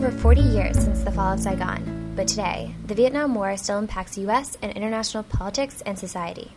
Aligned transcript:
over 0.00 0.10
40 0.10 0.40
years 0.40 0.78
since 0.78 1.02
the 1.02 1.12
fall 1.12 1.34
of 1.34 1.40
Saigon, 1.40 2.14
but 2.16 2.26
today, 2.26 2.74
the 2.86 2.94
Vietnam 2.94 3.34
War 3.34 3.54
still 3.58 3.76
impacts 3.76 4.16
U.S. 4.16 4.56
and 4.62 4.72
international 4.72 5.24
politics 5.24 5.82
and 5.84 5.98
society. 5.98 6.52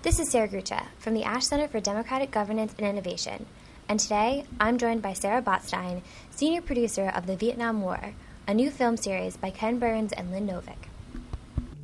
This 0.00 0.18
is 0.18 0.30
Sarah 0.30 0.48
Grucha 0.48 0.86
from 0.98 1.12
the 1.12 1.22
Ash 1.22 1.44
Center 1.44 1.68
for 1.68 1.80
Democratic 1.80 2.30
Governance 2.30 2.74
and 2.78 2.86
Innovation, 2.86 3.44
and 3.90 4.00
today 4.00 4.46
I'm 4.58 4.78
joined 4.78 5.02
by 5.02 5.12
Sarah 5.12 5.42
Botstein, 5.42 6.00
senior 6.30 6.62
producer 6.62 7.12
of 7.14 7.26
The 7.26 7.36
Vietnam 7.36 7.82
War, 7.82 8.14
a 8.48 8.54
new 8.54 8.70
film 8.70 8.96
series 8.96 9.36
by 9.36 9.50
Ken 9.50 9.78
Burns 9.78 10.14
and 10.14 10.30
Lynn 10.30 10.48
Novick. 10.48 10.88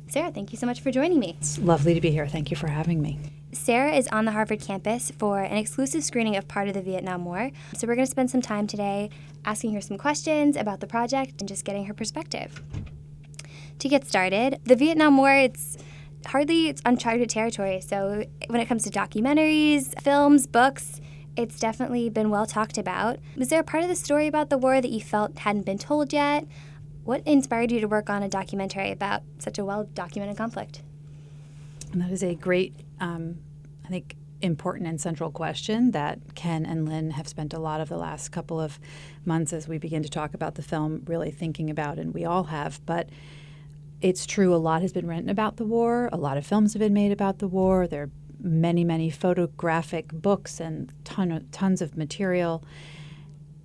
Sarah, 0.07 0.31
thank 0.31 0.51
you 0.51 0.57
so 0.57 0.65
much 0.65 0.81
for 0.81 0.89
joining 0.89 1.19
me. 1.19 1.35
It's 1.39 1.59
lovely 1.59 1.93
to 1.93 2.01
be 2.01 2.09
here. 2.09 2.27
Thank 2.27 2.49
you 2.49 2.57
for 2.57 2.65
having 2.67 2.99
me. 2.99 3.19
Sarah 3.51 3.93
is 3.93 4.07
on 4.09 4.25
the 4.25 4.31
Harvard 4.31 4.61
campus 4.61 5.11
for 5.17 5.41
an 5.41 5.57
exclusive 5.57 6.03
screening 6.03 6.35
of 6.35 6.47
part 6.47 6.67
of 6.67 6.75
the 6.75 6.81
Vietnam 6.81 7.25
War. 7.25 7.51
So 7.75 7.87
we're 7.87 7.95
going 7.95 8.05
to 8.05 8.11
spend 8.11 8.29
some 8.29 8.41
time 8.41 8.67
today 8.67 9.09
asking 9.43 9.73
her 9.73 9.81
some 9.81 9.97
questions 9.97 10.55
about 10.55 10.81
the 10.81 10.87
project 10.87 11.41
and 11.41 11.47
just 11.47 11.65
getting 11.65 11.85
her 11.85 11.93
perspective. 11.93 12.61
To 13.79 13.89
get 13.89 14.05
started, 14.07 14.59
the 14.65 14.75
Vietnam 14.75 15.17
War, 15.17 15.33
it's 15.33 15.77
hardly 16.27 16.67
it's 16.67 16.81
uncharted 16.85 17.29
territory. 17.29 17.81
So 17.81 18.23
when 18.47 18.61
it 18.61 18.67
comes 18.67 18.83
to 18.83 18.91
documentaries, 18.91 19.99
films, 20.01 20.45
books, 20.45 21.01
it's 21.35 21.59
definitely 21.59 22.09
been 22.09 22.29
well 22.29 22.45
talked 22.45 22.77
about. 22.77 23.17
Was 23.35 23.47
there 23.49 23.61
a 23.61 23.63
part 23.63 23.83
of 23.83 23.89
the 23.89 23.95
story 23.95 24.27
about 24.27 24.49
the 24.49 24.57
war 24.57 24.81
that 24.81 24.91
you 24.91 25.01
felt 25.01 25.39
hadn't 25.39 25.65
been 25.65 25.77
told 25.77 26.13
yet? 26.13 26.45
What 27.03 27.25
inspired 27.25 27.71
you 27.71 27.79
to 27.79 27.87
work 27.87 28.09
on 28.09 28.21
a 28.21 28.29
documentary 28.29 28.91
about 28.91 29.23
such 29.39 29.57
a 29.57 29.65
well 29.65 29.85
documented 29.85 30.37
conflict? 30.37 30.83
And 31.91 32.01
that 32.01 32.11
is 32.11 32.21
a 32.21 32.35
great, 32.35 32.75
um, 32.99 33.37
I 33.85 33.89
think, 33.89 34.15
important 34.41 34.87
and 34.87 35.01
central 35.01 35.31
question 35.31 35.91
that 35.91 36.19
Ken 36.35 36.65
and 36.65 36.87
Lynn 36.87 37.11
have 37.11 37.27
spent 37.27 37.53
a 37.53 37.59
lot 37.59 37.81
of 37.81 37.89
the 37.89 37.97
last 37.97 38.29
couple 38.29 38.59
of 38.59 38.79
months 39.25 39.51
as 39.51 39.67
we 39.67 39.77
begin 39.77 40.01
to 40.03 40.09
talk 40.09 40.33
about 40.33 40.55
the 40.55 40.61
film 40.61 41.03
really 41.05 41.31
thinking 41.31 41.69
about, 41.69 41.97
and 41.97 42.13
we 42.13 42.25
all 42.25 42.45
have. 42.45 42.79
But 42.85 43.09
it's 44.01 44.25
true, 44.25 44.55
a 44.55 44.57
lot 44.57 44.81
has 44.81 44.93
been 44.93 45.07
written 45.07 45.29
about 45.29 45.57
the 45.57 45.65
war, 45.65 46.09
a 46.13 46.17
lot 46.17 46.37
of 46.37 46.45
films 46.45 46.73
have 46.73 46.79
been 46.79 46.93
made 46.93 47.11
about 47.11 47.39
the 47.39 47.47
war. 47.47 47.85
There 47.85 48.03
are 48.03 48.09
many, 48.41 48.85
many 48.85 49.09
photographic 49.09 50.07
books 50.13 50.61
and 50.61 50.91
ton 51.03 51.45
tons 51.51 51.81
of 51.81 51.97
material. 51.97 52.63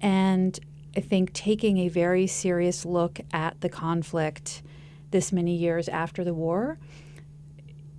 And 0.01 0.59
I 0.97 1.01
think 1.01 1.33
taking 1.33 1.79
a 1.79 1.89
very 1.89 2.27
serious 2.27 2.85
look 2.85 3.21
at 3.33 3.61
the 3.61 3.69
conflict 3.69 4.63
this 5.11 5.33
many 5.33 5.55
years 5.55 5.89
after 5.89 6.25
the 6.25 6.35
war 6.35 6.79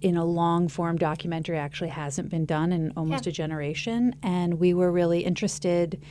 in 0.02 0.18
a 0.18 0.26
long 0.26 0.68
form 0.68 0.98
documentary 0.98 1.58
actually 1.58 1.90
hasn't 1.90 2.30
been 2.30 2.46
done 2.46 2.72
in 2.72 2.92
almost 2.96 3.26
yeah. 3.26 3.30
a 3.30 3.34
generation. 3.34 4.16
And 4.22 4.60
we 4.60 4.74
were 4.74 4.92
really 4.92 5.22
interested, 5.22 6.02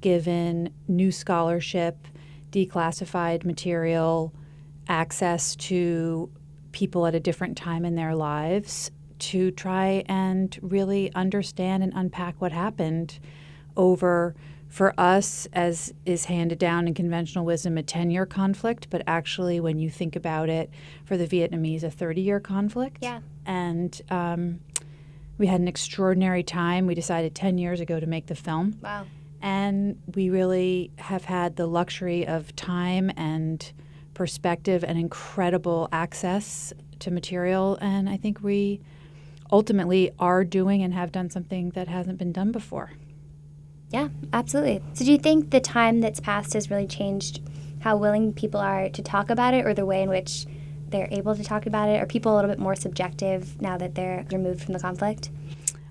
given 0.00 0.72
new 0.88 1.10
scholarship, 1.10 1.96
declassified 2.52 3.44
material, 3.44 4.32
access 4.88 5.56
to 5.56 6.30
people 6.72 7.06
at 7.06 7.14
a 7.14 7.20
different 7.20 7.56
time 7.56 7.84
in 7.84 7.94
their 7.94 8.14
lives, 8.14 8.90
to 9.18 9.50
try 9.50 10.02
and 10.06 10.58
really 10.62 11.12
understand 11.14 11.82
and 11.82 11.92
unpack 11.94 12.40
what 12.40 12.52
happened 12.52 13.18
over 13.76 14.34
for 14.70 14.94
us, 14.96 15.48
as 15.52 15.92
is 16.06 16.26
handed 16.26 16.58
down 16.58 16.86
in 16.86 16.94
conventional 16.94 17.44
wisdom, 17.44 17.76
a 17.76 17.82
10 17.82 18.10
year 18.10 18.24
conflict, 18.24 18.86
but 18.88 19.02
actually, 19.06 19.58
when 19.58 19.78
you 19.80 19.90
think 19.90 20.14
about 20.14 20.48
it, 20.48 20.70
for 21.04 21.16
the 21.16 21.26
Vietnamese, 21.26 21.82
a 21.82 21.90
30 21.90 22.20
year 22.20 22.40
conflict. 22.40 22.98
Yeah. 23.02 23.20
And 23.44 24.00
um, 24.10 24.60
we 25.38 25.48
had 25.48 25.60
an 25.60 25.66
extraordinary 25.66 26.44
time. 26.44 26.86
We 26.86 26.94
decided 26.94 27.34
10 27.34 27.58
years 27.58 27.80
ago 27.80 27.98
to 27.98 28.06
make 28.06 28.26
the 28.26 28.36
film. 28.36 28.78
Wow. 28.80 29.06
And 29.42 30.00
we 30.14 30.30
really 30.30 30.92
have 30.96 31.24
had 31.24 31.56
the 31.56 31.66
luxury 31.66 32.26
of 32.26 32.54
time 32.54 33.10
and 33.16 33.72
perspective 34.14 34.84
and 34.84 34.98
incredible 34.98 35.88
access 35.90 36.72
to 37.00 37.10
material. 37.10 37.76
And 37.80 38.08
I 38.08 38.18
think 38.18 38.40
we 38.40 38.82
ultimately 39.50 40.12
are 40.20 40.44
doing 40.44 40.82
and 40.82 40.94
have 40.94 41.10
done 41.10 41.28
something 41.28 41.70
that 41.70 41.88
hasn't 41.88 42.18
been 42.18 42.30
done 42.30 42.52
before. 42.52 42.92
Yeah, 43.90 44.08
absolutely. 44.32 44.82
So, 44.94 45.04
do 45.04 45.12
you 45.12 45.18
think 45.18 45.50
the 45.50 45.60
time 45.60 46.00
that's 46.00 46.20
passed 46.20 46.52
has 46.54 46.70
really 46.70 46.86
changed 46.86 47.42
how 47.80 47.96
willing 47.96 48.32
people 48.32 48.60
are 48.60 48.88
to 48.88 49.02
talk 49.02 49.30
about 49.30 49.54
it 49.54 49.66
or 49.66 49.74
the 49.74 49.86
way 49.86 50.02
in 50.02 50.08
which 50.08 50.46
they're 50.88 51.08
able 51.10 51.34
to 51.34 51.42
talk 51.42 51.66
about 51.66 51.88
it? 51.88 52.00
Are 52.00 52.06
people 52.06 52.32
a 52.32 52.36
little 52.36 52.50
bit 52.50 52.58
more 52.58 52.76
subjective 52.76 53.60
now 53.60 53.76
that 53.78 53.94
they're 53.94 54.24
removed 54.30 54.62
from 54.62 54.74
the 54.74 54.80
conflict? 54.80 55.30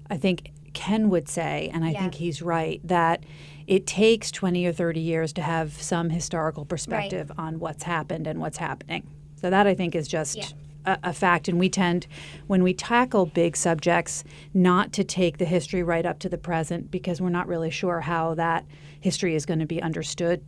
I 0.09 0.17
think 0.17 0.51
Ken 0.73 1.09
would 1.09 1.27
say, 1.27 1.69
and 1.73 1.83
I 1.83 1.91
yeah. 1.91 2.01
think 2.01 2.15
he's 2.15 2.41
right, 2.41 2.79
that 2.85 3.23
it 3.67 3.85
takes 3.85 4.31
20 4.31 4.65
or 4.65 4.71
30 4.71 4.99
years 4.99 5.33
to 5.33 5.41
have 5.41 5.73
some 5.73 6.09
historical 6.09 6.65
perspective 6.65 7.29
right. 7.29 7.39
on 7.39 7.59
what's 7.59 7.83
happened 7.83 8.27
and 8.27 8.39
what's 8.39 8.57
happening. 8.57 9.07
So, 9.35 9.49
that 9.49 9.67
I 9.67 9.75
think 9.75 9.93
is 9.93 10.07
just. 10.07 10.37
Yeah 10.37 10.45
a, 10.89 10.99
a, 11.09 11.13
fact, 11.13 11.47
and 11.47 11.59
we 11.59 11.69
tend, 11.69 12.07
when 12.47 12.63
we 12.63 12.73
tackle 12.73 13.25
big 13.25 13.55
subjects, 13.55 14.23
not 14.53 14.91
to 14.93 15.03
take 15.03 15.37
the 15.37 15.45
history 15.45 15.83
right 15.83 16.05
up 16.05 16.19
to 16.19 16.29
the 16.29 16.37
present 16.37 16.91
because 16.91 17.21
we're 17.21 17.29
not 17.29 17.47
really 17.47 17.69
sure 17.69 18.01
how 18.01 18.33
that 18.35 18.65
history 18.99 19.35
is 19.35 19.45
going 19.45 19.59
to 19.59 19.65
be 19.65 19.81
understood 19.81 20.43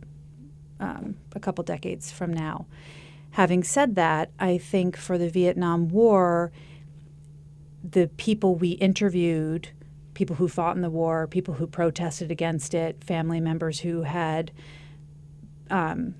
um, 0.80 1.16
a 1.34 1.40
couple 1.40 1.64
decades 1.64 2.10
from 2.10 2.32
now. 2.32 2.66
Having 3.32 3.64
said 3.64 3.94
that, 3.94 4.30
I 4.38 4.58
think 4.58 4.96
for 4.96 5.16
the 5.16 5.30
Vietnam 5.30 5.88
War, 5.88 6.52
the 7.82 8.08
people 8.16 8.56
we 8.56 8.72
interviewed, 8.72 9.70
people 10.14 10.36
who 10.36 10.48
fought 10.48 10.76
in 10.76 10.82
the 10.82 10.90
war, 10.90 11.26
people 11.26 11.54
who 11.54 11.66
protested 11.66 12.30
against 12.30 12.74
it, 12.74 13.02
family 13.02 13.40
members 13.40 13.80
who 13.80 14.02
had 14.02 14.52
um, 15.70 16.14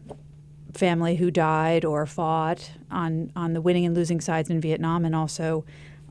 family 0.74 1.16
who 1.16 1.30
died 1.30 1.84
or 1.84 2.06
fought 2.06 2.72
on 2.90 3.30
on 3.36 3.52
the 3.52 3.60
winning 3.60 3.86
and 3.86 3.94
losing 3.94 4.20
sides 4.20 4.50
in 4.50 4.60
Vietnam, 4.60 5.04
and 5.04 5.14
also 5.14 5.64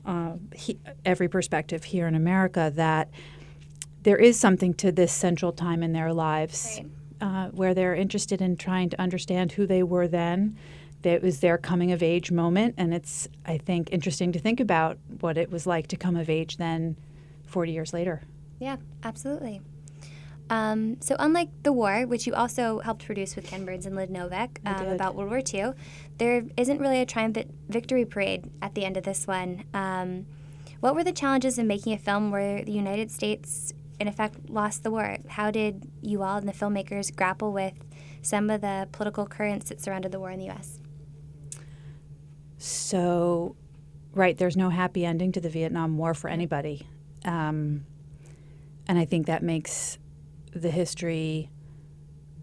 uh, 0.06 0.34
he, 0.54 0.78
every 1.04 1.28
perspective 1.28 1.84
here 1.84 2.06
in 2.06 2.14
America 2.14 2.72
that 2.74 3.08
there 4.02 4.16
is 4.16 4.38
something 4.38 4.74
to 4.74 4.90
this 4.92 5.12
central 5.12 5.52
time 5.52 5.82
in 5.82 5.92
their 5.92 6.12
lives 6.12 6.80
right. 6.80 6.86
uh, 7.20 7.48
where 7.50 7.74
they're 7.74 7.94
interested 7.94 8.40
in 8.40 8.56
trying 8.56 8.88
to 8.90 9.00
understand 9.00 9.52
who 9.52 9.66
they 9.66 9.82
were 9.82 10.08
then. 10.08 10.56
That 11.02 11.14
It 11.14 11.22
was 11.22 11.40
their 11.40 11.58
coming 11.58 11.90
of 11.90 12.00
age 12.02 12.30
moment, 12.30 12.74
and 12.78 12.94
it's 12.94 13.28
I 13.44 13.58
think 13.58 13.88
interesting 13.90 14.32
to 14.32 14.38
think 14.38 14.60
about 14.60 14.98
what 15.20 15.36
it 15.36 15.50
was 15.50 15.66
like 15.66 15.88
to 15.88 15.96
come 15.96 16.14
of 16.14 16.30
age 16.30 16.58
then, 16.58 16.96
forty 17.44 17.72
years 17.72 17.92
later. 17.92 18.22
Yeah, 18.60 18.76
absolutely. 19.02 19.60
Um, 20.52 21.00
so, 21.00 21.16
unlike 21.18 21.48
The 21.62 21.72
War, 21.72 22.06
which 22.06 22.26
you 22.26 22.34
also 22.34 22.80
helped 22.80 23.06
produce 23.06 23.36
with 23.36 23.46
Ken 23.46 23.64
Burns 23.64 23.86
and 23.86 23.96
Lynn 23.96 24.10
Novick 24.10 24.58
um, 24.66 24.88
about 24.88 25.14
World 25.14 25.30
War 25.30 25.40
II, 25.40 25.72
there 26.18 26.44
isn't 26.58 26.78
really 26.78 27.00
a 27.00 27.06
triumphant 27.06 27.54
victory 27.70 28.04
parade 28.04 28.50
at 28.60 28.74
the 28.74 28.84
end 28.84 28.98
of 28.98 29.04
this 29.04 29.26
one. 29.26 29.64
Um, 29.72 30.26
what 30.80 30.94
were 30.94 31.04
the 31.04 31.12
challenges 31.12 31.56
in 31.56 31.66
making 31.66 31.94
a 31.94 31.98
film 31.98 32.30
where 32.30 32.62
the 32.62 32.72
United 32.72 33.10
States, 33.10 33.72
in 33.98 34.08
effect, 34.08 34.50
lost 34.50 34.82
the 34.82 34.90
war? 34.90 35.16
How 35.26 35.50
did 35.50 35.90
you 36.02 36.22
all 36.22 36.36
and 36.36 36.46
the 36.46 36.52
filmmakers 36.52 37.16
grapple 37.16 37.50
with 37.50 37.72
some 38.20 38.50
of 38.50 38.60
the 38.60 38.90
political 38.92 39.24
currents 39.24 39.70
that 39.70 39.80
surrounded 39.80 40.12
the 40.12 40.20
war 40.20 40.32
in 40.32 40.38
the 40.38 40.46
U.S.? 40.46 40.80
So, 42.58 43.56
right, 44.12 44.36
there's 44.36 44.58
no 44.58 44.68
happy 44.68 45.06
ending 45.06 45.32
to 45.32 45.40
the 45.40 45.48
Vietnam 45.48 45.96
War 45.96 46.12
for 46.12 46.28
anybody. 46.28 46.86
Um, 47.24 47.86
and 48.86 48.98
I 48.98 49.06
think 49.06 49.28
that 49.28 49.42
makes 49.42 49.96
the 50.52 50.70
history 50.70 51.50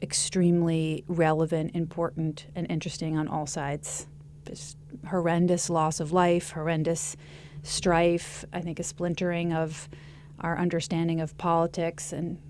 extremely 0.02 1.04
relevant, 1.08 1.76
important, 1.76 2.48
and 2.56 2.70
interesting 2.70 3.18
on 3.18 3.28
all 3.28 3.46
sides. 3.46 4.08
Just 4.46 4.78
horrendous 5.08 5.70
loss 5.70 6.00
of 6.00 6.12
life, 6.12 6.52
horrendous 6.52 7.16
strife, 7.64 8.46
I 8.54 8.62
think 8.62 8.80
a 8.80 8.84
splintering 8.84 9.54
of 9.54 9.90
our 10.40 10.58
understanding 10.58 11.20
of 11.20 11.38
politics 11.38 12.14
and 12.14 12.42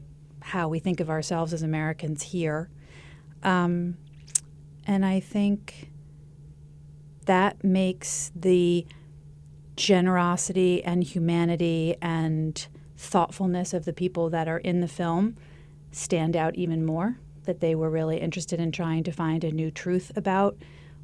how 0.42 0.68
we 0.68 0.80
think 0.80 1.00
of 1.00 1.10
ourselves 1.10 1.54
as 1.54 1.64
Americans 1.64 2.24
here. 2.24 2.70
Um, 3.44 3.98
and 4.86 5.06
I 5.06 5.20
think 5.20 5.92
that 7.26 7.64
makes 7.64 8.32
the 8.36 8.86
generosity 9.76 10.84
and 10.84 11.04
humanity 11.04 11.96
and 12.02 12.68
thoughtfulness 12.98 13.74
of 13.74 13.86
the 13.86 13.94
people 13.94 14.30
that 14.30 14.48
are 14.48 14.58
in 14.58 14.82
the 14.82 14.88
film 14.88 15.36
stand 15.92 16.36
out 16.36 16.56
even 16.56 16.86
more, 16.86 17.18
that 17.46 17.60
they 17.60 17.76
were 17.76 17.90
really 17.90 18.18
interested 18.18 18.60
in 18.60 18.72
trying 18.72 19.04
to 19.04 19.12
find 19.12 19.44
a 19.44 19.52
new 19.52 19.72
truth 19.72 20.12
about 20.16 20.58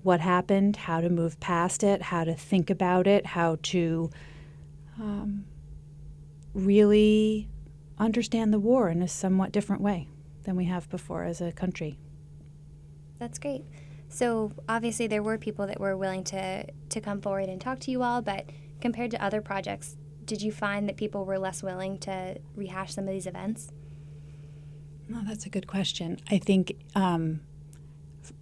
what 0.03 0.19
happened, 0.19 0.75
how 0.75 1.01
to 1.01 1.09
move 1.09 1.39
past 1.39 1.83
it, 1.83 2.01
how 2.01 2.23
to 2.23 2.35
think 2.35 2.69
about 2.69 3.07
it, 3.07 3.25
how 3.25 3.57
to 3.63 4.09
um, 4.99 5.45
really 6.53 7.47
understand 7.97 8.53
the 8.53 8.59
war 8.59 8.89
in 8.89 9.01
a 9.01 9.07
somewhat 9.07 9.51
different 9.51 9.81
way 9.81 10.07
than 10.43 10.55
we 10.55 10.65
have 10.65 10.89
before 10.89 11.23
as 11.23 11.41
a 11.41 11.51
country. 11.51 11.97
That's 13.19 13.39
great. 13.39 13.63
So 14.09 14.51
obviously 14.69 15.07
there 15.07 15.23
were 15.23 15.37
people 15.37 15.65
that 15.67 15.79
were 15.79 15.97
willing 15.97 16.23
to 16.25 16.65
to 16.89 17.01
come 17.01 17.21
forward 17.21 17.49
and 17.49 17.59
talk 17.59 17.79
to 17.81 17.91
you 17.91 18.03
all, 18.03 18.21
but 18.21 18.45
compared 18.79 19.11
to 19.11 19.23
other 19.23 19.41
projects, 19.41 19.97
did 20.23 20.41
you 20.41 20.51
find 20.51 20.87
that 20.87 20.97
people 20.97 21.25
were 21.25 21.39
less 21.39 21.63
willing 21.63 21.97
to 21.99 22.37
rehash 22.55 22.93
some 22.93 23.07
of 23.07 23.13
these 23.13 23.27
events? 23.27 23.71
No, 25.07 25.21
that's 25.25 25.45
a 25.45 25.49
good 25.49 25.67
question. 25.67 26.19
I 26.29 26.37
think 26.37 26.75
um, 26.95 27.41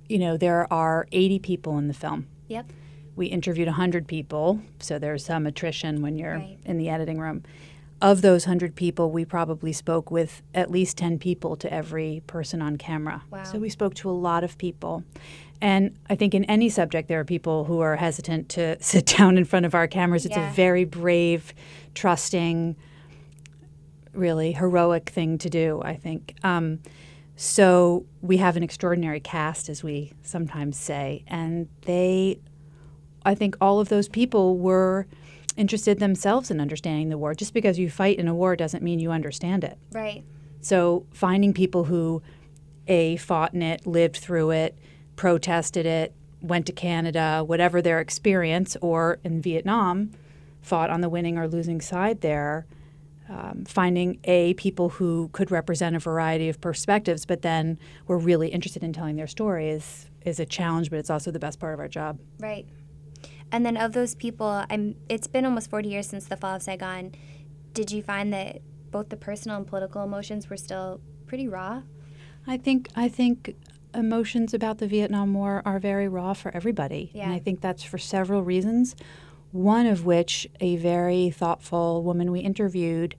you 0.07 0.17
know, 0.19 0.37
there 0.37 0.71
are 0.71 1.07
80 1.11 1.39
people 1.39 1.77
in 1.77 1.87
the 1.87 1.93
film. 1.93 2.27
Yep. 2.47 2.71
We 3.15 3.27
interviewed 3.27 3.67
100 3.67 4.07
people, 4.07 4.59
so 4.79 4.97
there's 4.99 5.25
some 5.25 5.45
attrition 5.45 6.01
when 6.01 6.17
you're 6.17 6.35
Right. 6.37 6.57
in 6.65 6.77
the 6.77 6.89
editing 6.89 7.19
room. 7.19 7.43
Of 8.01 8.21
those 8.21 8.45
100 8.45 8.75
people, 8.75 9.11
we 9.11 9.23
probably 9.23 9.71
spoke 9.71 10.11
with 10.11 10.41
at 10.53 10.69
least 10.71 10.97
10 10.97 11.19
people 11.19 11.55
to 11.57 11.71
every 11.73 12.21
person 12.27 12.61
on 12.61 12.75
camera. 12.77 13.23
Wow. 13.29 13.43
So 13.43 13.59
we 13.59 13.69
spoke 13.69 13.93
to 13.95 14.09
a 14.09 14.11
lot 14.11 14.43
of 14.43 14.57
people. 14.57 15.03
And 15.61 15.95
I 16.09 16.15
think 16.15 16.33
in 16.33 16.43
any 16.45 16.67
subject, 16.69 17.07
there 17.07 17.19
are 17.21 17.23
people 17.25 17.63
who 17.65 17.79
are 17.79 17.95
hesitant 17.95 18.49
to 18.49 18.77
sit 18.83 19.05
down 19.05 19.37
in 19.37 19.45
front 19.45 19.65
of 19.65 19.73
our 19.73 19.87
cameras. 19.87 20.25
It's 20.25 20.35
Yeah. 20.35 20.49
a 20.51 20.53
very 20.53 20.83
brave, 20.83 21.53
trusting, 21.93 22.75
really 24.13 24.53
heroic 24.53 25.09
thing 25.09 25.37
to 25.39 25.49
do, 25.49 25.81
I 25.83 25.95
think. 25.95 26.35
Um, 26.43 26.79
so 27.35 28.05
we 28.21 28.37
have 28.37 28.55
an 28.55 28.63
extraordinary 28.63 29.19
cast, 29.19 29.69
as 29.69 29.83
we 29.83 30.13
sometimes 30.21 30.77
say, 30.77 31.23
and 31.27 31.67
they, 31.81 32.39
I 33.25 33.35
think 33.35 33.57
all 33.59 33.79
of 33.79 33.89
those 33.89 34.07
people 34.07 34.57
were 34.57 35.07
interested 35.57 35.99
themselves 35.99 36.51
in 36.51 36.59
understanding 36.59 37.09
the 37.09 37.17
war. 37.17 37.33
Just 37.33 37.53
because 37.53 37.79
you 37.79 37.89
fight 37.89 38.17
in 38.19 38.27
a 38.27 38.35
war 38.35 38.55
doesn't 38.55 38.83
mean 38.83 38.99
you 38.99 39.11
understand 39.11 39.63
it. 39.63 39.77
Right. 39.91 40.23
So 40.61 41.05
finding 41.11 41.53
people 41.53 41.85
who, 41.85 42.21
A, 42.87 43.17
fought 43.17 43.53
in 43.53 43.61
it, 43.61 43.85
lived 43.85 44.17
through 44.17 44.51
it, 44.51 44.77
protested 45.15 45.85
it, 45.85 46.13
went 46.41 46.65
to 46.67 46.71
Canada, 46.71 47.43
whatever 47.45 47.81
their 47.81 47.99
experience, 47.99 48.77
or 48.81 49.19
in 49.23 49.41
Vietnam, 49.41 50.11
fought 50.61 50.89
on 50.89 51.01
the 51.01 51.09
winning 51.09 51.37
or 51.37 51.47
losing 51.47 51.81
side 51.81 52.21
there, 52.21 52.65
um, 53.29 53.63
finding 53.65 54.19
A, 54.25 54.53
people 54.55 54.89
who 54.89 55.29
could 55.31 55.51
represent 55.51 55.95
a 55.95 55.99
variety 55.99 56.49
of 56.49 56.59
perspectives, 56.59 57.25
but 57.25 57.41
then 57.41 57.79
were 58.07 58.17
really 58.17 58.49
interested 58.49 58.83
in 58.83 58.93
telling 58.93 59.15
their 59.15 59.27
story 59.27 59.69
is, 59.69 60.07
is 60.25 60.39
a 60.39 60.45
challenge, 60.45 60.89
but 60.89 60.99
it's 60.99 61.09
also 61.09 61.31
the 61.31 61.39
best 61.39 61.59
part 61.59 61.73
of 61.73 61.79
our 61.79 61.87
job. 61.87 62.19
Right. 62.39 62.67
And 63.51 63.65
then 63.65 63.77
of 63.77 63.93
those 63.93 64.15
people, 64.15 64.63
I'm. 64.69 64.95
It's 65.09 65.27
been 65.27 65.45
almost 65.45 65.69
40 65.69 65.87
years 65.87 66.07
since 66.07 66.25
the 66.25 66.35
fall 66.35 66.55
of 66.55 66.63
Saigon. 66.63 67.13
Did 67.73 67.91
you 67.91 68.01
find 68.01 68.33
that 68.33 68.61
both 68.89 69.09
the 69.09 69.15
personal 69.15 69.57
and 69.57 69.67
political 69.67 70.03
emotions 70.03 70.49
were 70.49 70.57
still 70.57 70.99
pretty 71.27 71.47
raw? 71.47 71.83
I 72.47 72.57
think 72.57 72.89
I 72.95 73.07
think 73.09 73.55
emotions 73.93 74.55
about 74.55 74.79
the 74.79 74.87
Vietnam 74.87 75.35
War 75.35 75.61
are 75.65 75.77
very 75.79 76.07
raw 76.07 76.33
for 76.33 76.49
everybody, 76.55 77.11
Yeah. 77.13 77.25
and 77.25 77.33
I 77.33 77.37
think 77.39 77.61
that's 77.61 77.83
for 77.83 77.99
several 77.99 78.43
reasons. 78.43 78.95
One 79.53 79.85
of 79.85 80.03
which 80.03 80.47
a 80.59 80.77
very 80.77 81.29
thoughtful 81.29 82.01
woman 82.01 82.31
we 82.31 82.39
interviewed, 82.39 83.15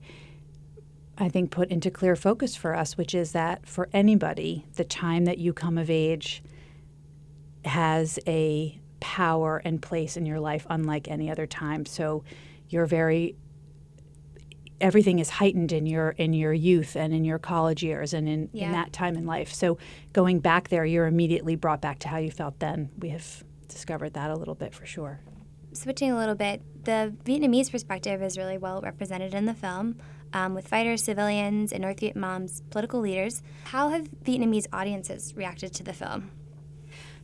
I 1.17 1.29
think, 1.29 1.49
put 1.49 1.69
into 1.69 1.89
clear 1.89 2.17
focus 2.17 2.57
for 2.57 2.75
us, 2.75 2.97
which 2.97 3.15
is 3.15 3.31
that 3.31 3.65
for 3.65 3.87
anybody, 3.93 4.65
the 4.75 4.83
time 4.83 5.23
that 5.25 5.37
you 5.37 5.53
come 5.53 5.77
of 5.77 5.89
age 5.89 6.43
has 7.63 8.19
a 8.27 8.77
power 8.99 9.61
and 9.63 9.81
place 9.81 10.17
in 10.17 10.25
your 10.25 10.41
life 10.41 10.67
unlike 10.69 11.07
any 11.07 11.31
other 11.31 11.47
time. 11.47 11.85
So 11.85 12.25
you're 12.67 12.85
very 12.85 13.37
everything 14.81 15.19
is 15.19 15.29
heightened 15.29 15.71
in 15.71 15.85
your 15.85 16.09
in 16.09 16.33
your 16.33 16.51
youth 16.51 16.97
and 16.97 17.13
in 17.13 17.23
your 17.23 17.39
college 17.39 17.81
years 17.81 18.13
and 18.13 18.27
in, 18.27 18.49
Yeah. 18.51 18.65
in 18.65 18.71
that 18.73 18.91
time 18.91 19.15
in 19.15 19.25
life. 19.25 19.53
So 19.53 19.77
going 20.11 20.39
back 20.41 20.67
there, 20.67 20.83
you're 20.85 21.07
immediately 21.07 21.55
brought 21.55 21.79
back 21.79 21.99
to 21.99 22.09
how 22.09 22.17
you 22.17 22.29
felt 22.29 22.59
then. 22.59 22.89
We 22.99 23.07
have 23.09 23.45
discovered 23.69 24.13
that 24.15 24.29
a 24.31 24.35
little 24.35 24.53
bit 24.53 24.73
for 24.73 24.85
sure. 24.85 25.21
Switching 25.75 26.09
a 26.09 26.15
little 26.17 26.35
bit, 26.35 26.61
the 26.85 27.13
Vietnamese 27.25 27.69
perspective 27.69 28.21
is 28.23 28.37
really 28.37 28.57
well 28.57 28.79
represented 28.81 29.33
in 29.33 29.45
the 29.45 29.53
film, 29.53 29.97
um, 30.31 30.53
with 30.53 30.67
fighters, 30.69 31.03
civilians, 31.03 31.73
and 31.73 31.81
North 31.81 31.99
Vietnam's 31.99 32.61
political 32.69 33.01
leaders. 33.01 33.43
How 33.65 33.89
have 33.89 34.07
Vietnamese 34.23 34.67
audiences 34.71 35.33
reacted 35.35 35.73
to 35.73 35.83
the 35.83 35.91
film? 35.91 36.31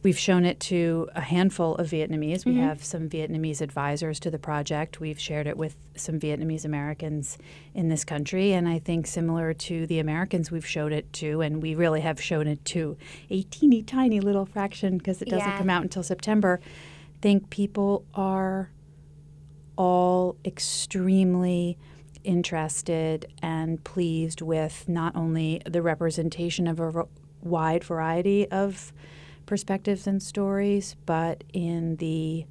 We've 0.03 0.17
shown 0.17 0.45
it 0.45 0.59
to 0.61 1.07
a 1.15 1.21
handful 1.21 1.75
of 1.75 1.87
Vietnamese. 1.91 2.43
We 2.43 2.55
Mhm. 2.55 2.61
have 2.63 2.83
some 2.83 3.07
Vietnamese 3.07 3.61
advisors 3.61 4.19
to 4.21 4.31
the 4.31 4.39
project. 4.39 4.99
We've 4.99 5.19
shared 5.19 5.45
it 5.45 5.55
with 5.57 5.75
some 5.95 6.19
Vietnamese 6.19 6.65
Americans 6.65 7.37
in 7.75 7.87
this 7.89 8.03
country. 8.03 8.51
And 8.51 8.67
I 8.67 8.79
think, 8.79 9.05
similar 9.05 9.53
to 9.53 9.85
the 9.85 9.99
Americans 9.99 10.49
we've 10.51 10.65
showed 10.65 10.91
it 10.91 11.13
to, 11.13 11.41
and 11.41 11.61
we 11.61 11.75
really 11.75 12.01
have 12.01 12.19
shown 12.19 12.47
it 12.47 12.65
to 12.65 12.97
a 13.29 13.43
teeny 13.43 13.83
tiny 13.83 14.19
little 14.19 14.45
fraction 14.47 14.97
because 14.97 15.21
it 15.21 15.29
doesn't 15.29 15.47
Yeah. 15.47 15.57
come 15.59 15.69
out 15.69 15.83
until 15.83 16.01
September, 16.03 16.59
think 17.21 17.49
people 17.49 18.05
are 18.13 18.71
all 19.77 20.35
extremely 20.45 21.77
interested 22.23 23.25
and 23.41 23.83
pleased 23.83 24.41
with 24.41 24.87
not 24.87 25.15
only 25.15 25.61
the 25.65 25.81
representation 25.81 26.67
of 26.67 26.79
a 26.79 27.05
wide 27.41 27.83
variety 27.83 28.49
of 28.51 28.93
perspectives 29.45 30.05
and 30.07 30.21
stories, 30.21 30.95
but 31.05 31.43
in 31.53 31.95
the 31.97 32.45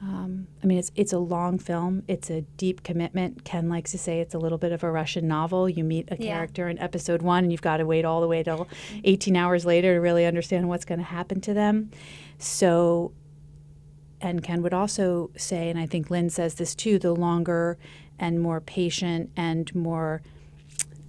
um, 0.00 0.46
I 0.62 0.66
mean, 0.66 0.78
it's 0.78 0.92
it's 0.94 1.12
a 1.12 1.18
long 1.18 1.58
film. 1.58 2.04
It's 2.06 2.30
a 2.30 2.42
deep 2.56 2.84
commitment. 2.84 3.42
Ken 3.44 3.68
likes 3.68 3.90
to 3.90 3.98
say 3.98 4.20
it's 4.20 4.32
a 4.32 4.38
little 4.38 4.56
bit 4.56 4.70
of 4.70 4.84
a 4.84 4.90
Russian 4.92 5.26
novel. 5.26 5.68
You 5.68 5.82
meet 5.82 6.08
a 6.12 6.16
Yeah. 6.16 6.34
character 6.34 6.68
in 6.68 6.78
episode 6.78 7.20
one, 7.20 7.42
and 7.42 7.50
you've 7.52 7.62
got 7.62 7.78
to 7.78 7.84
wait 7.86 8.04
all 8.04 8.20
the 8.20 8.28
way 8.28 8.44
till 8.44 8.68
18 9.02 9.34
hours 9.34 9.66
later 9.66 9.94
to 9.96 10.00
really 10.00 10.24
understand 10.24 10.68
what's 10.68 10.84
going 10.84 11.00
to 11.00 11.04
happen 11.04 11.40
to 11.40 11.52
them. 11.52 11.90
So, 12.38 13.10
and 14.20 14.42
Ken 14.42 14.62
would 14.62 14.74
also 14.74 15.30
say, 15.36 15.70
and 15.70 15.78
I 15.78 15.86
think 15.86 16.10
Lynn 16.10 16.30
says 16.30 16.54
this 16.54 16.74
too: 16.74 16.98
the 16.98 17.12
longer 17.12 17.78
and 18.18 18.40
more 18.40 18.60
patient 18.60 19.30
and 19.36 19.72
more 19.74 20.22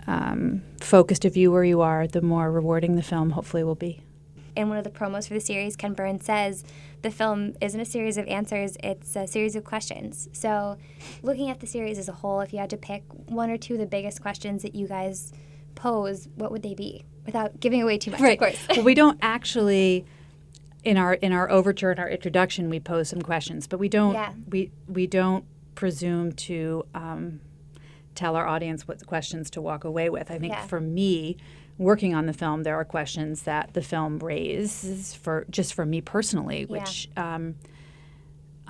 um, 0.07 0.61
focused 0.79 1.25
a 1.25 1.29
viewer 1.29 1.63
you 1.63 1.81
are, 1.81 2.07
the 2.07 2.21
more 2.21 2.51
rewarding 2.51 2.95
the 2.95 3.03
film 3.03 3.31
hopefully 3.31 3.63
will 3.63 3.75
be. 3.75 4.01
In 4.56 4.67
one 4.67 4.77
of 4.77 4.83
the 4.83 4.89
promos 4.89 5.27
for 5.27 5.35
the 5.35 5.39
series, 5.39 5.75
Ken 5.75 5.94
Burns 5.94 6.25
says 6.25 6.63
the 7.01 7.11
film 7.11 7.53
isn't 7.61 7.79
a 7.79 7.85
series 7.85 8.17
of 8.17 8.27
answers, 8.27 8.75
it's 8.83 9.15
a 9.15 9.27
series 9.27 9.55
of 9.55 9.63
questions. 9.63 10.27
So, 10.33 10.77
looking 11.21 11.50
at 11.50 11.59
the 11.59 11.67
series 11.67 11.97
as 11.97 12.09
a 12.09 12.13
whole, 12.13 12.41
if 12.41 12.51
you 12.51 12.59
had 12.59 12.69
to 12.71 12.77
pick 12.77 13.03
one 13.27 13.50
or 13.50 13.57
two 13.57 13.75
of 13.75 13.79
the 13.79 13.85
biggest 13.85 14.21
questions 14.21 14.63
that 14.63 14.75
you 14.75 14.88
guys 14.88 15.31
pose, 15.75 16.27
what 16.35 16.51
would 16.51 16.63
they 16.63 16.73
be? 16.73 17.05
Without 17.25 17.59
giving 17.59 17.81
away 17.81 17.97
too 17.97 18.12
much, 18.12 18.19
of 18.19 18.39
course. 18.39 18.57
well, 18.69 18.83
we 18.83 18.95
don't 18.95 19.19
actually 19.21 20.05
in 20.83 20.97
our 20.97 21.13
in 21.15 21.31
our 21.33 21.49
overture 21.49 21.91
and 21.91 21.99
our 21.99 22.09
introduction 22.09 22.69
we 22.69 22.79
pose 22.79 23.09
some 23.09 23.21
questions, 23.21 23.67
but 23.67 23.79
we 23.79 23.89
don't 23.89 24.13
Yeah. 24.13 24.33
we 24.49 24.71
we 24.87 25.07
don't 25.07 25.45
presume 25.75 26.31
to 26.33 26.86
um, 26.95 27.39
tell 28.15 28.36
our 28.36 28.48
audience 28.48 28.88
what 28.88 29.05
questions 29.05 29.50
to 29.51 29.62
walk 29.62 29.83
away 29.83 30.09
with. 30.09 30.29
I 30.31 30.38
think 30.39 30.53
Yeah. 30.53 30.65
for 30.67 30.79
me, 30.81 31.38
working 31.77 32.13
on 32.13 32.25
the 32.25 32.33
film, 32.33 32.63
there 32.63 32.75
are 32.75 32.83
questions 32.86 33.43
that 33.43 33.74
the 33.74 33.81
film 33.81 34.19
raises 34.19 35.13
for 35.13 35.45
just 35.50 35.74
for 35.74 35.86
me 35.86 36.01
personally, 36.01 36.62
Yeah. 36.62 36.65
which. 36.67 37.09
Um, 37.17 37.55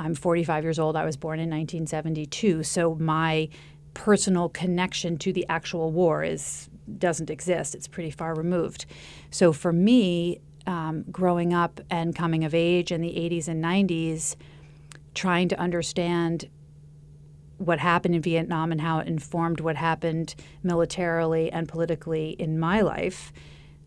I'm 0.01 0.15
45 0.15 0.63
years 0.63 0.79
old. 0.79 0.95
I 0.95 1.03
was 1.03 1.17
born 1.17 1.39
in 1.39 1.49
1972, 1.49 2.63
so 2.63 2.95
my 2.95 3.49
personal 3.93 4.47
connection 4.47 5.17
to 5.17 5.33
the 5.33 5.45
actual 5.49 5.91
war 5.91 6.23
is 6.23 6.69
doesn't 6.97 7.29
exist. 7.29 7.75
It's 7.75 7.87
pretty 7.87 8.09
far 8.09 8.33
removed. 8.33 8.85
So 9.29 9.51
for 9.51 9.73
me, 9.73 10.39
um, 10.67 11.05
growing 11.11 11.53
up 11.53 11.79
and 11.89 12.15
coming 12.15 12.43
of 12.43 12.53
age 12.53 12.91
in 12.91 13.01
the 13.01 13.09
80s 13.09 13.47
and 13.47 13.63
90s, 13.63 14.35
trying 15.13 15.49
to 15.49 15.59
understand 15.59 16.49
what 17.57 17.79
happened 17.79 18.15
in 18.15 18.21
Vietnam 18.21 18.71
and 18.71 18.79
how 18.79 18.99
it 18.99 19.07
informed 19.07 19.59
what 19.59 19.75
happened 19.75 20.33
militarily 20.63 21.51
and 21.51 21.67
politically 21.67 22.29
in 22.39 22.57
my 22.57 22.81
life 22.81 23.33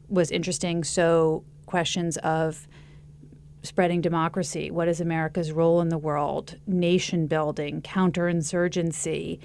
was 0.09 0.31
interesting. 0.31 0.85
So 0.85 1.43
questions 1.64 2.19
of 2.19 2.69
spreading 3.62 4.00
democracy, 4.00 4.71
what 4.71 4.88
is 4.88 5.00
America's 5.00 5.52
role 5.52 5.81
in 5.81 5.88
the 5.88 5.99
world, 5.99 6.59
nation 6.67 7.26
building, 7.26 7.81
counterinsurgency, 7.81 9.38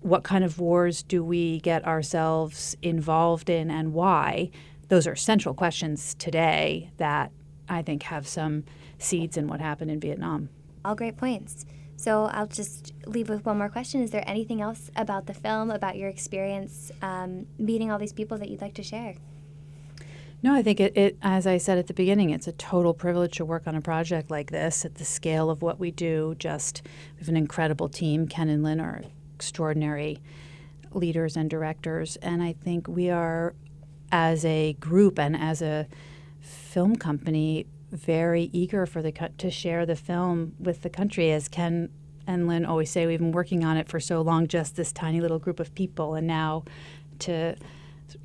what 0.00 0.22
kind 0.22 0.44
of 0.44 0.60
wars 0.60 1.02
do 1.02 1.24
we 1.24 1.58
get 1.60 1.84
ourselves 1.84 2.76
involved 2.82 3.50
in 3.50 3.70
and 3.70 3.92
why? 3.92 4.50
Those 4.88 5.06
are 5.06 5.16
central 5.16 5.54
questions 5.54 6.14
today 6.14 6.90
that 6.96 7.32
I 7.68 7.82
think 7.82 8.04
have 8.04 8.26
some 8.26 8.64
seeds 8.98 9.36
in 9.36 9.48
what 9.48 9.60
happened 9.60 9.90
in 9.90 10.00
Vietnam. 10.00 10.48
All 10.84 10.94
great 10.94 11.16
points. 11.16 11.66
So 11.96 12.24
I'll 12.26 12.46
just 12.46 12.92
leave 13.06 13.28
with 13.28 13.44
one 13.44 13.58
more 13.58 13.68
question. 13.68 14.02
Is 14.02 14.10
there 14.10 14.22
anything 14.26 14.60
else 14.60 14.90
about 14.96 15.26
the 15.26 15.34
film, 15.34 15.70
about 15.70 15.96
your 15.96 16.08
experience 16.08 16.92
um, 17.02 17.46
meeting 17.58 17.90
all 17.90 17.98
these 17.98 18.12
people 18.12 18.38
that 18.38 18.50
you'd 18.50 18.60
like 18.60 18.74
to 18.74 18.82
share? 18.82 19.14
No, 20.42 20.54
I 20.54 20.62
think 20.62 20.78
it, 20.78 20.96
it, 20.96 21.16
as 21.22 21.46
I 21.46 21.56
said 21.56 21.78
at 21.78 21.86
the 21.86 21.94
beginning, 21.94 22.30
it's 22.30 22.46
a 22.46 22.52
total 22.52 22.92
privilege 22.92 23.38
to 23.38 23.44
work 23.44 23.66
on 23.66 23.74
a 23.74 23.80
project 23.80 24.30
like 24.30 24.50
this 24.50 24.84
at 24.84 24.96
the 24.96 25.04
scale 25.04 25.48
of 25.50 25.62
what 25.62 25.80
we 25.80 25.90
do. 25.90 26.36
Just, 26.38 26.82
we 27.14 27.20
have 27.20 27.28
an 27.28 27.36
incredible 27.36 27.88
team. 27.88 28.28
Ken 28.28 28.50
and 28.50 28.62
Lynn 28.62 28.78
are 28.78 29.02
extraordinary 29.34 30.20
leaders 30.92 31.36
and 31.36 31.48
directors. 31.48 32.16
And 32.16 32.42
I 32.42 32.52
think 32.52 32.86
we 32.86 33.10
are, 33.10 33.54
as 34.12 34.44
a 34.44 34.74
group 34.74 35.18
and 35.18 35.36
as 35.36 35.62
a 35.62 35.86
film 36.40 36.96
company, 36.96 37.66
very 37.90 38.50
eager 38.52 38.86
for 38.86 39.02
the 39.02 39.12
co- 39.12 39.28
to 39.38 39.50
share 39.50 39.86
the 39.86 39.96
film 39.96 40.54
with 40.58 40.82
the 40.82 40.90
country. 40.90 41.30
As 41.32 41.48
Ken 41.48 41.88
and 42.26 42.46
Lynn 42.46 42.64
always 42.64 42.90
say, 42.90 43.06
we've 43.06 43.18
been 43.18 43.32
working 43.32 43.64
on 43.64 43.76
it 43.76 43.88
for 43.88 44.00
so 44.00 44.20
long, 44.20 44.46
just 44.46 44.76
this 44.76 44.92
tiny 44.92 45.20
little 45.20 45.38
group 45.38 45.60
of 45.60 45.74
people, 45.74 46.14
and 46.14 46.26
now 46.26 46.64
to 47.20 47.56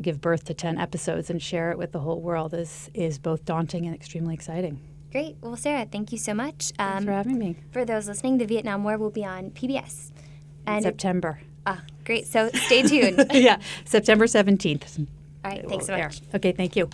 give 0.02 0.22
birth 0.22 0.44
to 0.46 0.54
10 0.54 0.78
episodes 0.78 1.30
and 1.30 1.42
share 1.42 1.72
it 1.72 1.78
with 1.78 1.92
the 1.92 2.00
whole 2.00 2.22
world 2.22 2.54
is, 2.54 2.90
is 2.94 3.18
both 3.18 3.46
daunting 3.46 3.86
and 3.86 3.96
extremely 3.96 4.34
exciting. 4.34 4.80
Great. 5.12 5.36
Well, 5.42 5.58
Sarah, 5.58 5.86
thank 5.92 6.12
you 6.12 6.18
so 6.18 6.34
much. 6.34 6.72
Um, 6.80 6.88
Thanks 6.90 7.06
for 7.06 7.12
having 7.12 7.38
me. 7.38 7.58
For 7.72 7.84
those 7.84 8.08
listening, 8.08 8.38
the 8.38 8.46
Vietnam 8.46 8.84
War 8.84 8.98
will 8.98 9.10
be 9.10 9.26
on 9.26 9.52
PBS. 9.52 10.12
And 10.66 10.84
September. 10.84 11.42
Ah, 11.66 11.82
great. 12.06 12.28
So 12.28 12.50
stay 12.50 12.84
tuned. 12.84 13.26
yeah, 13.34 13.60
September 13.86 14.26
17th. 14.26 15.08
All 15.44 15.52
right. 15.52 15.68
Thanks 15.68 15.88
so 15.88 15.98
much. 15.98 16.22
There. 16.22 16.36
Okay, 16.36 16.52
thank 16.52 16.76
you. 16.76 16.90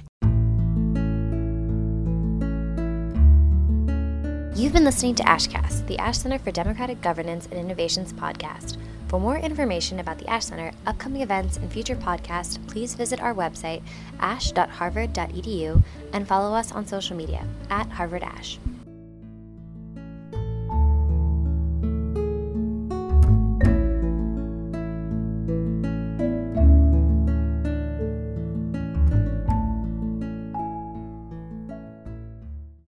You've 4.58 4.74
been 4.74 4.86
listening 4.86 5.13
to 5.16 5.24
ASHCast, 5.24 5.86
the 5.86 6.00
Ash 6.00 6.18
Center 6.18 6.39
for 6.39 6.51
Democratic 6.51 7.00
Governance 7.01 7.46
and 7.46 7.60
Innovations 7.60 8.12
podcast. 8.12 8.77
For 9.08 9.20
more 9.20 9.38
information 9.38 10.00
about 10.00 10.18
the 10.18 10.27
Ash 10.27 10.46
Center, 10.46 10.72
upcoming 10.88 11.22
events, 11.22 11.58
and 11.58 11.72
future 11.72 11.96
podcasts, 11.96 12.58
please 12.68 12.96
visit 12.96 13.22
our 13.22 13.36
website, 13.36 13.84
ash.harvard.edu, 14.20 15.84
and 16.12 16.27
follow 16.27 16.56
us 16.56 16.72
on 16.72 16.88
social 16.88 17.16
media 17.16 17.46
at 17.70 17.88
Harvard 17.92 18.24
Ash. 18.24 18.58